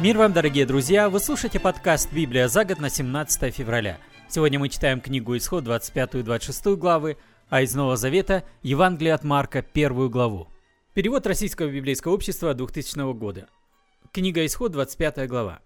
[0.00, 1.10] Мир вам, дорогие друзья!
[1.10, 3.98] Вы слушаете подкаст «Библия за год» на 17 февраля.
[4.30, 7.18] Сегодня мы читаем книгу Исход 25 и 26 главы,
[7.50, 10.48] а из Нового Завета– Евангелие от Марка, первую главу.
[10.94, 13.50] Перевод Российского библейского общества 2000 года.
[14.10, 15.60] Книга Исход, 25 глава.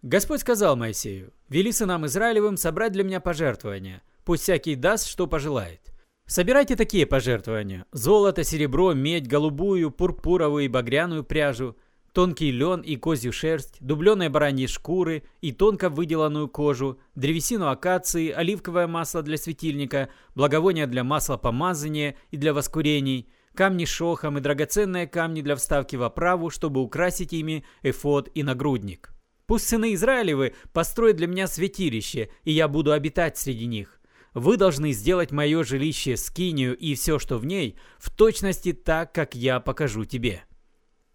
[0.00, 5.92] Господь сказал Моисею, «Вели сынам Израилевым собрать для меня пожертвования, пусть всякий даст, что пожелает.
[6.24, 11.76] Собирайте такие пожертвования– золото, серебро, медь, голубую, пурпуровую и багряную пряжу–
[12.14, 18.86] тонкий лен и козью шерсть, дубленые бараньи шкуры и тонко выделанную кожу, древесину акации, оливковое
[18.86, 25.42] масло для светильника, благовония для масла помазания и для воскурений, камни шохом и драгоценные камни
[25.42, 29.10] для вставки в оправу, чтобы украсить ими эфод и нагрудник.
[29.46, 34.00] Пусть сыны Израилевы построят для меня святилище, и я буду обитать среди них.
[34.34, 39.34] Вы должны сделать мое жилище скинию и все, что в ней, в точности так, как
[39.34, 40.44] я покажу тебе».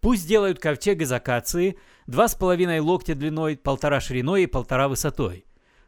[0.00, 5.44] Пусть сделают ковчег из акации, два с половиной локтя длиной, полтора шириной и полтора высотой.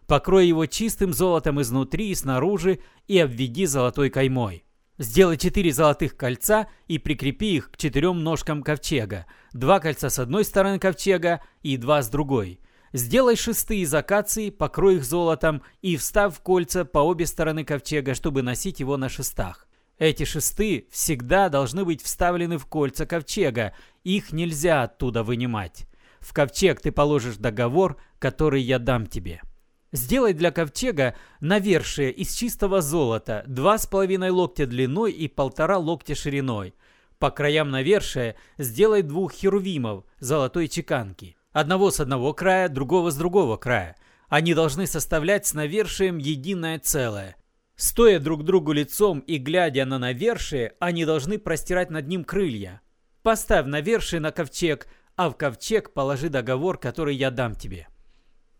[0.06, 4.64] Покрой его чистым золотом изнутри и снаружи и обведи золотой каймой.
[4.98, 10.44] Сделай четыре золотых кольца и прикрепи их к четырем ножкам ковчега, два кольца с одной
[10.44, 12.60] стороны ковчега и два с другой.
[12.92, 18.14] Сделай шесты из акации, покрой их золотом и встав в кольца по обе стороны ковчега,
[18.14, 19.66] чтобы носить его на шестах.
[19.98, 25.86] Эти шесты всегда должны быть вставлены в кольца ковчега, их нельзя оттуда вынимать.
[26.20, 29.42] В ковчег ты положишь договор, который я дам тебе.
[29.92, 36.14] Сделай для ковчега навершие из чистого золота, два с половиной локтя длиной и полтора локтя
[36.14, 36.74] шириной.
[37.18, 41.36] По краям навершия сделай двух херувимов золотой чеканки.
[41.52, 43.96] Одного с одного края, другого с другого края.
[44.28, 47.36] Они должны составлять с навершием единое целое.
[47.82, 52.80] Стоя друг другу лицом и глядя на навершие, они должны простирать над ним крылья.
[53.24, 57.88] Поставь навершие на ковчег, а в ковчег положи договор, который я дам тебе.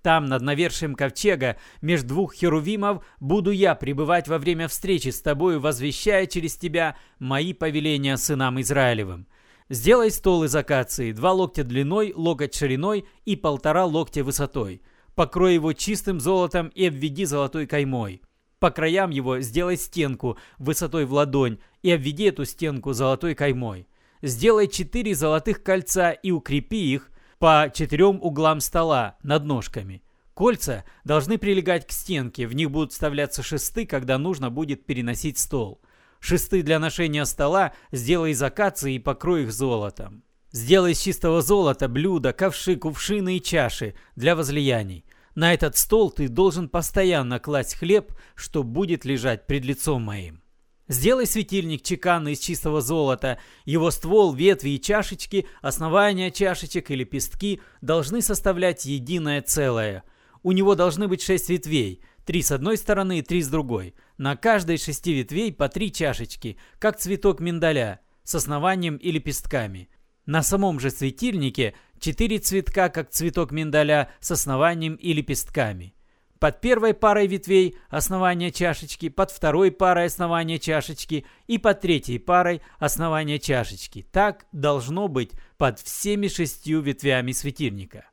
[0.03, 5.61] Там, над навершием ковчега, между двух херувимов, буду я пребывать во время встречи с тобою,
[5.61, 9.29] возвещая через тебя мои повеления сынам Израилевым.
[9.69, 14.83] Сделай стол из акации, два локтя длиной, локоть шириной и полтора локтя высотой.
[15.15, 18.21] Покрой его чистым золотом и обведи золотой каймой.
[18.63, 23.89] По краям его сделай стенку высотой в ладонь и обведи эту стенку золотой каймой.
[24.23, 30.05] Сделай четыре золотых кольца и укрепи их по четырем углам стола над ножками.
[30.35, 35.81] Кольца должны прилегать к стенке, в них будут вставляться шесты, когда нужно будет переносить стол.
[36.21, 40.23] Шесты для ношения стола сделай из акации и покрой их золотом.
[40.53, 45.05] Сделай из чистого золота блюда, ковши, кувшины и чаши для возлияний.
[45.35, 50.43] На этот стол ты должен постоянно класть хлеб, что будет лежать пред лицом моим.
[50.89, 53.39] Сделай светильник чеканный из чистого золота.
[53.65, 60.05] Его ствол, ветви и чашечки, основания чашечек и лепестки должны составлять единое целое.
[60.43, 63.95] У него должны быть шесть ветвей, три с одной стороны и три с другой.
[64.19, 69.89] На каждой шести ветвей по три чашечки, как цветок миндаля, с основанием и лепестками.
[70.27, 75.95] На самом же светильнике четыре цветка, как цветок миндаля, с основанием и лепестками.
[76.41, 82.61] Под первой парой ветвей основания чашечки, под второй парой основания чашечки и под третьей парой
[82.81, 84.05] основания чашечки.
[84.11, 88.07] Так должно быть под всеми шестью ветвями светильника.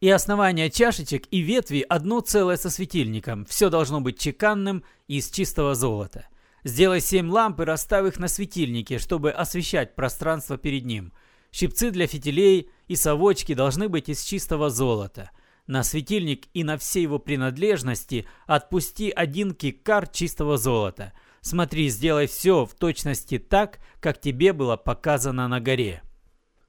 [0.00, 3.44] И основания чашечек и ветви одно целое со светильником.
[3.44, 6.28] Все должно быть чеканным из чистого золота.
[6.64, 11.12] Сделай семь ламп и расставь их на светильнике, чтобы освещать пространство перед ним.
[11.52, 15.30] Щипцы для фитилей и совочки должны быть из чистого золота–
[15.66, 21.12] на светильник и на все его принадлежности отпусти один кикар чистого золота.
[21.40, 26.02] Смотри, сделай все в точности так, как тебе было показано на горе.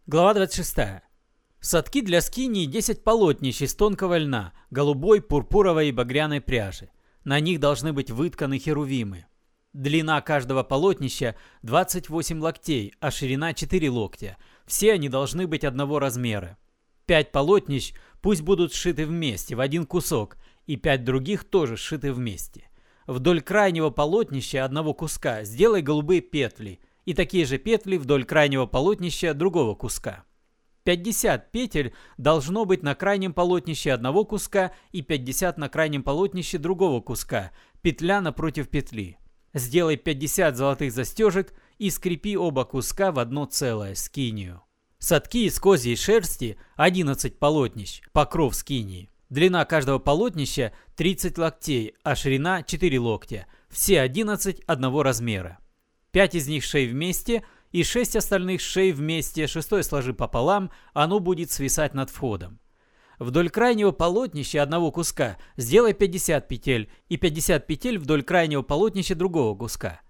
[0.08, 1.04] Глава 26.
[1.60, 6.90] Садки для скинии 10 полотнищ из тонкого льна, голубой, пурпуровой и багряной пряжи.
[7.24, 9.26] На них должны быть вытканы херувимы.
[9.74, 14.38] Длина каждого полотнища 28 локтей, а ширина 4 локтя.
[14.66, 16.58] Все они должны быть одного размера.
[17.06, 17.94] Пять полотнищ
[18.26, 22.68] Пусть будут сшиты вместе, в один кусок, и пять других тоже сшиты вместе.
[23.06, 29.36] Вдоль крайнего полотнища одного куска сделай голубые петли, и такие же петли вдоль крайнего полотнища
[29.36, 30.24] другого куска.
[30.86, 37.02] 50 петель должно быть на крайнем полотнище одного куска и 50 на крайнем полотнище другого
[37.02, 37.52] куска,
[37.84, 39.20] петля напротив петли.
[39.56, 44.62] Сделай 50 золотых застежек и скрепи оба куска в одно целое скинию.
[45.00, 49.10] Садки из козьей шерсти 11 полотнищ, покров скинии.
[49.30, 53.48] Длина каждого полотнища 30 локтей, а ширина 4 локтя.
[53.70, 55.60] Все 11 одного размера.
[56.12, 61.50] 5 из них шей вместе и шесть остальных шей вместе, шестой сложи пополам, оно будет
[61.50, 62.60] свисать над входом.
[63.20, 69.58] Вдоль крайнего полотнища одного куска сделай 50 петель и 50 петель вдоль крайнего полотнища другого
[69.58, 70.02] куска.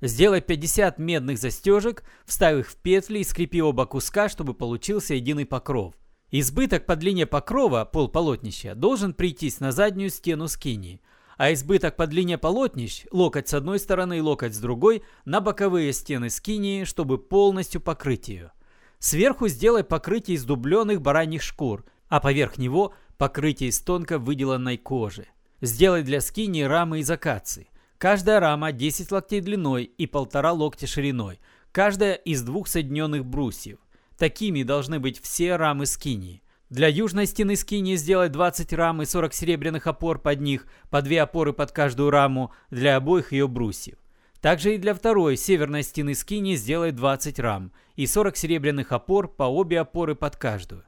[0.00, 5.46] Сделай 50 медных застежек, вставь их в петли и скрепи оба куска, чтобы получился единый
[5.46, 5.94] покров.
[6.30, 11.00] Избыток по длине покрова, пол полотнища, должен прийтись на заднюю стену скинии,
[11.36, 15.92] а избыток по длине полотнищ, локоть с одной стороны и локоть с другой, на боковые
[15.92, 18.52] стены скинии, чтобы полностью покрыть ее.
[18.98, 25.26] Сверху сделай покрытие из дубленых бараньих шкур, а поверх него покрытие из тонко выделанной кожи.
[25.60, 27.68] Сделай для скинии рамы из акации.
[27.98, 31.40] Каждая рама 10 локтей длиной и полтора локтя шириной,
[31.72, 33.78] каждая из двух соединенных брусьев.
[34.18, 36.42] Такими должны быть все рамы скинии.
[36.70, 41.22] Для южной стены скинии сделать 20 рам и 40 серебряных опор под них, по две
[41.22, 43.96] опоры под каждую раму для обоих ее брусьев.
[44.40, 49.44] Также и для второй северной стены скинии сделай 20 рам и 40 серебряных опор по
[49.44, 50.84] обе опоры под каждую.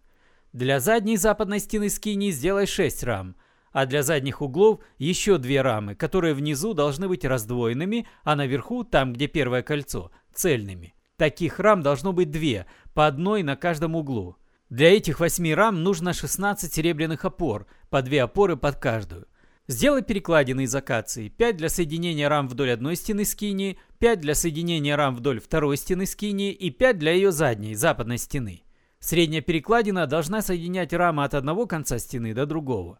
[0.56, 3.36] Для задней западной стены скинии сделай 6 рам,
[3.72, 9.12] а для задних углов еще две рамы, которые внизу должны быть раздвоенными, а наверху, там
[9.12, 10.94] где первое кольцо, цельными.
[11.18, 12.64] Таких рам должно быть две,
[12.94, 14.38] по одной на каждом углу.
[14.70, 19.26] Для этих восьми рам нужно 16 серебряных опор, по две опоры под каждую.
[19.68, 24.96] Сделай перекладины из акации, 5 для соединения рам вдоль одной стены скинии, 5 для соединения
[24.96, 28.62] рам вдоль второй стены скинии и 5 для ее задней, западной стены.
[29.06, 32.98] Средняя перекладина должна соединять рамы от одного конца стены до другого.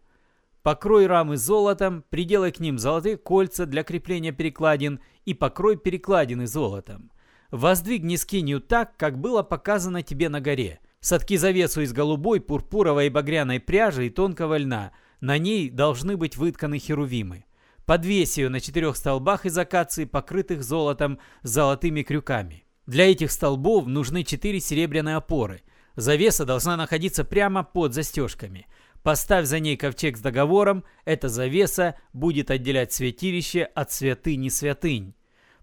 [0.63, 7.11] Покрой рамы золотом, приделай к ним золотые кольца для крепления перекладин и покрой перекладины золотом.
[7.51, 10.79] Воздвигни скинию так, как было показано тебе на горе.
[11.01, 14.93] Сотки завесу из голубой, пурпуровой и багряной пряжи и тонкого льна.
[15.19, 17.43] На ней должны быть вытканы херувимы.
[17.85, 22.63] Подвесь ее на четырех столбах из акации, покрытых золотом с золотыми крюками.
[22.85, 25.63] Для этих столбов нужны четыре серебряные опоры.
[25.97, 28.67] Завеса должна находиться прямо под застежками.
[29.01, 35.15] Поставь за ней ковчег с договором, эта завеса будет отделять святилище от святыни святынь.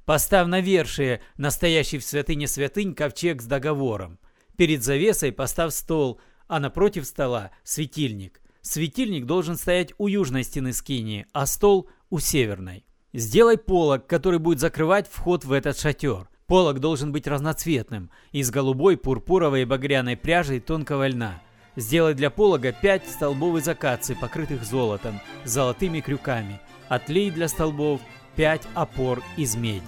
[0.04, 4.18] Поставь навершие, настоящий в святыне святынь, ковчег с договором.
[4.56, 8.40] Перед завесой поставь стол, а напротив стола– светильник.
[8.60, 12.84] Светильник должен стоять у южной стены скинии, а стол– у северной.
[13.12, 16.28] Сделай полог, который будет закрывать вход в этот шатер.
[16.46, 21.42] Полог должен быть разноцветным, из голубой, пурпуровой и багряной пряжи и тонкого льна.
[21.74, 26.60] Сделай для полога 5 столбов из покрытых золотом, с золотыми крюками.
[26.88, 28.00] Отлей для столбов
[28.36, 29.82] 5 опор из меди.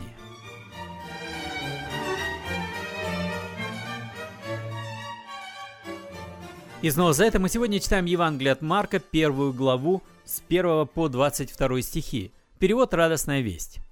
[6.80, 11.08] И снова за это мы сегодня читаем Евангелие от Марка, первую главу, с 1 по
[11.08, 12.32] 22 стихи.
[12.58, 13.85] Перевод «Радостная весть».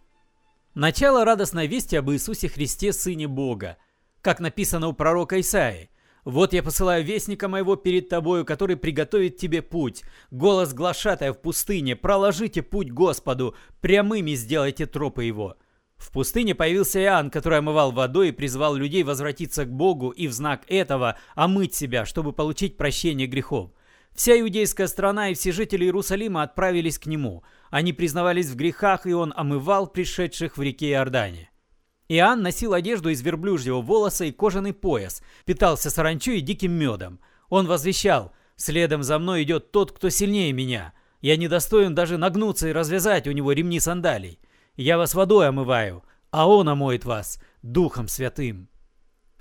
[0.75, 3.77] Начало радостной вести об Иисусе Христе, Сыне Бога.
[4.21, 5.89] Как написано у пророка Исаии.
[6.25, 10.03] Вот я посылаю вестника моего перед тобою, который приготовит тебе путь.
[10.33, 15.57] Голос глашатая в пустыне, проложите путь Господу, прямыми сделайте тропы его».
[15.97, 20.33] В пустыне появился Иоанн, который омывал водой и призвал людей возвратиться к Богу и в
[20.33, 23.71] знак этого омыть себя, чтобы получить прощение грехов.
[24.15, 27.43] Вся иудейская страна и все жители Иерусалима отправились к нему.
[27.71, 31.51] Они признавались в грехах, и он омывал пришедших в реке Иордане.
[32.09, 37.19] Иоанн носил одежду из верблюжьего волоса и кожаный пояс, питался саранчой и диким медом.
[37.49, 40.93] Он возвещал «Следом за мной идет тот, кто сильнее меня.
[41.21, 44.39] Я недостоин даже нагнуться и развязать у него ремни сандалий.
[44.77, 48.69] Я вас водой омываю, а он омоет вас Духом Святым».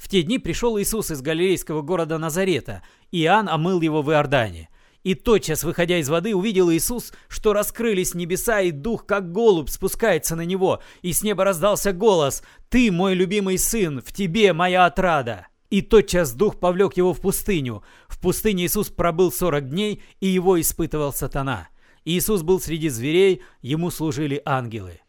[0.03, 2.83] В те дни пришел Иисус из галилейского города Назарета,
[3.13, 4.67] Иоанн омыл его в Иордане.
[5.03, 10.35] И тотчас, выходя из воды, увидел Иисус, что раскрылись небеса, и дух, как голубь, спускается
[10.35, 15.47] на него, и с неба раздался голос «Ты, мой любимый сын, в тебе моя отрада!»
[15.69, 17.81] И тотчас дух повлек его в пустыню.
[18.09, 21.69] В пустыне Иисус пробыл сорок дней, и его испытывал сатана.
[22.03, 24.99] Иисус был среди зверей, ему служили ангелы.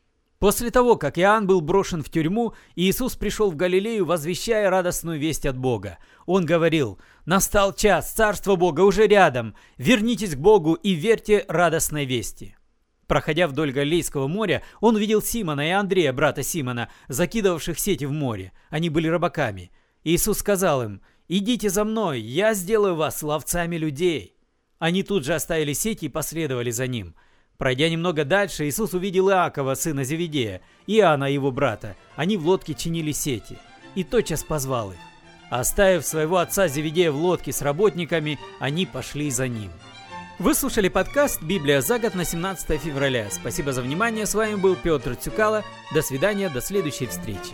[0.44, 5.46] После того, как Иоанн был брошен в тюрьму, Иисус пришел в Галилею, возвещая радостную весть
[5.46, 5.96] от Бога.
[6.26, 9.54] Он говорил, «Настал час, Царство Бога уже рядом.
[9.78, 12.58] Вернитесь к Богу и верьте радостной вести».
[13.06, 18.52] Проходя вдоль Галилейского моря, он увидел Симона и Андрея, брата Симона, закидывавших сети в море.
[18.68, 19.70] Они были рыбаками.
[20.02, 24.36] Иисус сказал им, «Идите за мной, я сделаю вас ловцами людей».
[24.78, 27.14] Они тут же оставили сети и последовали за ним.
[27.58, 31.96] Пройдя немного дальше, Иисус увидел Иакова, сына Зеведея, и Иоанна, его брата.
[32.16, 33.58] Они в лодке чинили сети.
[33.94, 34.98] И тотчас позвал их.
[35.50, 39.70] Оставив своего отца Зеведея в лодке с работниками, они пошли за ним.
[40.40, 43.28] Вы слушали подкаст «Библия за год» на 17 февраля.
[43.30, 44.26] Спасибо за внимание.
[44.26, 45.62] С вами был Петр Цюкало.
[45.94, 47.52] До свидания, до следующей встречи.